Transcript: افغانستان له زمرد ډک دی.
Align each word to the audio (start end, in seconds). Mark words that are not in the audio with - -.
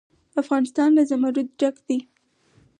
افغانستان 0.41 0.89
له 0.97 1.03
زمرد 1.09 1.47
ډک 1.59 1.75
دی. 1.87 1.97